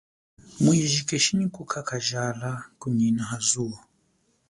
[0.61, 3.77] Mwiji keshi nyi kukakajala kunyina ha zuwo.